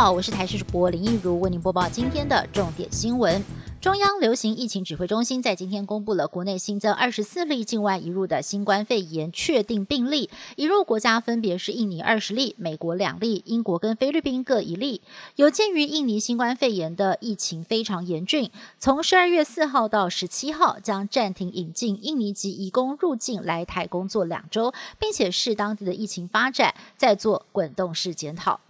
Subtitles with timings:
[0.00, 3.42] 好，我是台视主播林一如，为您播报今天的重点新闻。
[3.80, 15.00] 中央流行疫情指挥中心在今天公布了国内新增二十四例境外移入的新冠肺炎确定病例，移入国家分别是印尼二十例、美国两例、英国跟菲律宾各一例。
[15.34, 28.60] 有鉴于印尼新冠肺炎的疫情非常严峻，从十二月四号到十七号将暂停引进印尼籍移工入境来台工作两周，并且视当地的疫情发展再做滚动式检讨。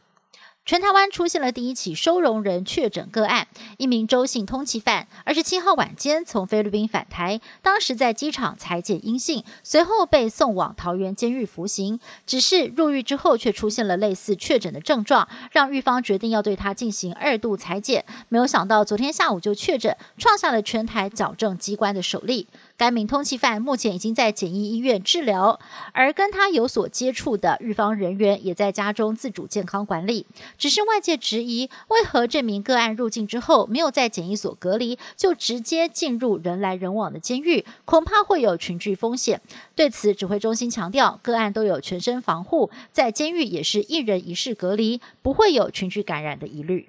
[0.68, 11.98] 全台湾出现了第一起收容人确诊个案，一名周姓通缉犯，二十七号晚间从菲律宾返台，当时在机场裁检阴性，随后被送往桃园监狱服刑。
[12.26, 18.04] 只是入狱之后却出现了类似确诊的症状，让狱方决定要对他进行二度裁检。
[18.28, 22.46] 没有想到昨天下午就确诊，创下了全台矫正机关的首例。
[22.78, 25.58] 该名通缉犯目前已经在检疫医院治疗，
[25.92, 30.26] 而跟他有所接触的日方人员也在家中自主健康管理。
[30.56, 39.40] 只是外界质疑，为何这名个案入境之后没有在检疫所隔离，就直接进入人来人往的监狱，恐怕会有群聚风险。
[39.74, 46.88] 对此，指挥中心强调，个案都有全身防护，在监狱也是一人一室隔离，不会有群聚感染的疑虑。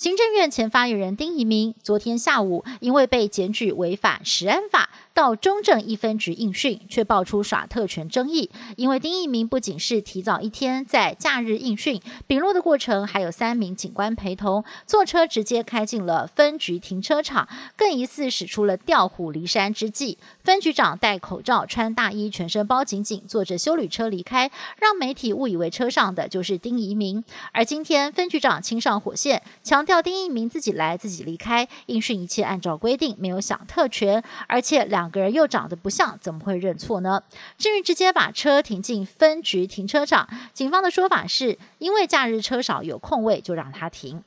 [0.00, 4.88] 行政院前发言人丁仪明昨天下午因为被检举违反食安法。
[5.12, 8.48] 到中正一分局应讯，却爆出耍特权争议。
[8.76, 20.16] 因为丁一鸣不仅是提早一天在假日应讯，丙录的过程还有三名警官陪同，坐车直接开进了分局停车场，更疑似使出了调虎离山之计。
[20.42, 27.22] 分局长戴口罩、穿大衣、全身包紧紧，坐着修旅车离开，让媒体误以为车上的就是丁一鸣。
[27.52, 35.09] 而今天分局长亲上火线，强调丁一鸣自己来自己离开，应讯一切按照规定，没有享特权，而且两。
[35.10, 37.22] 个人又长得不像，怎么会认错呢？
[37.58, 44.22] 至于直接把车停进分局停车场，警方的说法是因为假日车少有空位，就让他停。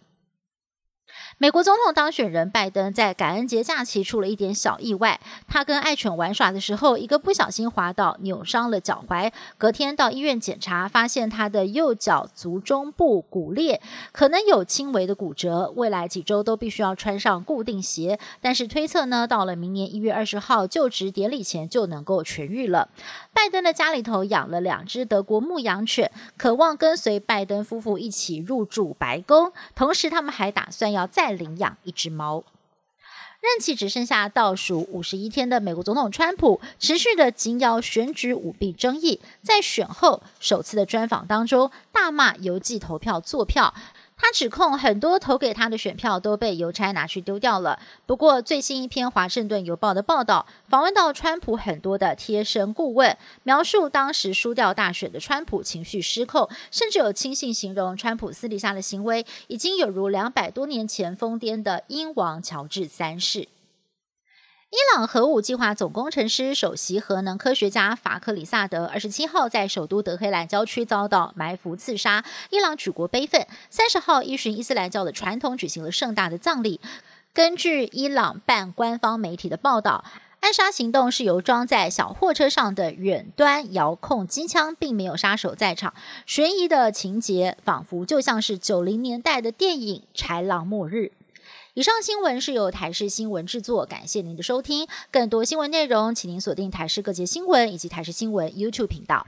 [1.38, 9.32] 美国总统当选人拜登在感恩节假期出了一点小意外，他跟爱犬玩耍的时候，一个不小心滑倒，扭伤了脚踝。
[9.58, 13.82] 隔天到医院检查，发现他的右脚足中部骨裂，
[14.12, 18.18] 可能有轻微的骨折，未来几周都必须要穿上固定鞋。
[18.40, 22.90] 但是推测呢，到了明年一月二十号就职典礼前就能够痊愈了。
[23.34, 32.44] 拜登的家里头养了两只德国牧羊犬，渴望跟随拜登夫妇一起入住白宫，同时他们还打算要再领养一只猫。
[33.42, 43.74] 任期只剩下倒数五十一天的美国总统川普，持续的紧咬选举舞弊争议，在选后首次的专访当中，大骂邮寄投票作票。
[44.16, 47.80] 他指控很多投给他的选票都被邮差拿去丢掉了。
[48.06, 63.48] 不过，最新一篇《华盛顿邮报》的报道访问到川普很多的贴身顾问，描述当时输掉大选的川普情绪失控，甚至有亲信形容川普私底下的行为已经有如两百多年前疯癫的英王乔治三世。
[64.74, 73.46] 伊朗核武计划总工程师、首席核能科学家法克里萨德二十七号在首都德黑兰郊区遭到埋伏刺杀，伊朗举国悲愤。
[73.70, 76.82] 三十号依循伊斯兰教的传统举行了盛大的葬礼。
[77.36, 80.04] 根据伊朗半官方媒体的报道，
[80.40, 85.94] 暗杀行动是由装在小货车上的远端遥控机枪，并没有杀手在场。
[86.26, 90.96] 悬疑的情节仿佛就像是九零年代的电影《豺狼末日》。
[91.76, 94.88] 以上新闻是由台视新闻制作，感谢您的收听。
[95.10, 99.26] 更多新闻内容，请您锁定台视各界新闻以及台视新闻 YouTube 频道。